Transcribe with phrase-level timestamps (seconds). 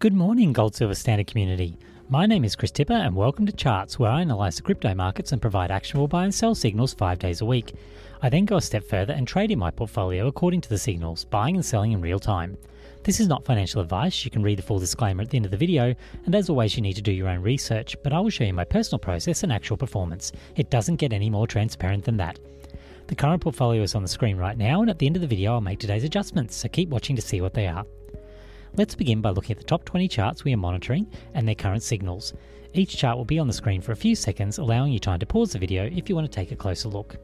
[0.00, 1.76] Good morning, Gold Silver Standard community.
[2.08, 5.32] My name is Chris Tipper, and welcome to Charts, where I analyse the crypto markets
[5.32, 7.74] and provide actionable buy and sell signals five days a week.
[8.22, 11.24] I then go a step further and trade in my portfolio according to the signals,
[11.24, 12.56] buying and selling in real time.
[13.02, 15.50] This is not financial advice, you can read the full disclaimer at the end of
[15.50, 15.92] the video,
[16.26, 18.54] and as always, you need to do your own research, but I will show you
[18.54, 20.30] my personal process and actual performance.
[20.54, 22.38] It doesn't get any more transparent than that.
[23.08, 25.28] The current portfolio is on the screen right now, and at the end of the
[25.28, 27.84] video, I'll make today's adjustments, so keep watching to see what they are.
[28.78, 31.82] Let's begin by looking at the top 20 charts we are monitoring and their current
[31.82, 32.32] signals.
[32.74, 35.26] Each chart will be on the screen for a few seconds, allowing you time to
[35.26, 37.16] pause the video if you want to take a closer look.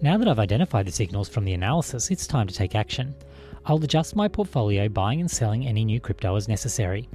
[0.00, 3.16] Now that I've identified the signals from the analysis, it's time to take action.
[3.66, 7.08] I'll adjust my portfolio buying and selling any new crypto as necessary.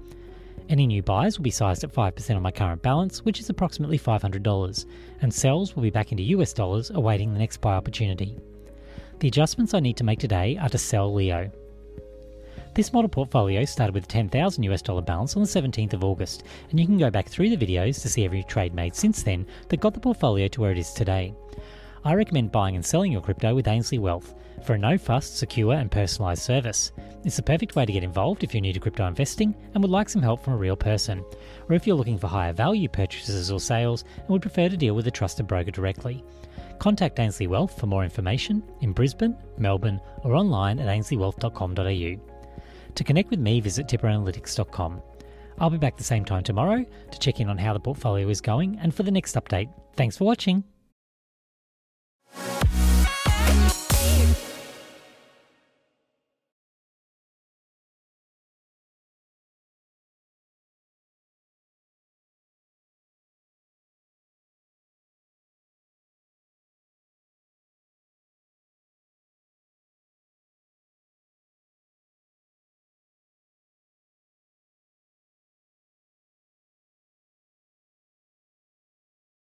[0.68, 3.98] Any new buys will be sized at 5% of my current balance, which is approximately
[3.98, 4.86] $500,
[5.22, 8.38] and sells will be back into US dollars awaiting the next buy opportunity.
[9.20, 11.50] The adjustments I need to make today are to sell Leo.
[12.76, 16.44] This model portfolio started with a 10,000 US dollar balance on the 17th of August,
[16.70, 19.48] and you can go back through the videos to see every trade made since then
[19.70, 21.34] that got the portfolio to where it is today.
[22.06, 24.34] I recommend buying and selling your crypto with Ainslie Wealth
[24.66, 26.92] for a no fuss, secure, and personalised service.
[27.24, 29.92] It's the perfect way to get involved if you're new to crypto investing and would
[29.92, 31.24] like some help from a real person,
[31.70, 34.96] or if you're looking for higher value purchases or sales and would prefer to deal
[34.96, 36.24] with a trusted broker directly.
[36.80, 42.34] Contact Ainslie Wealth for more information in Brisbane, Melbourne, or online at ainsliewealth.com.au.
[42.96, 45.02] To connect with me, visit tipperanalytics.com.
[45.60, 48.42] I'll be back the same time tomorrow to check in on how the portfolio is
[48.42, 49.70] going and for the next update.
[49.96, 50.64] Thanks for watching.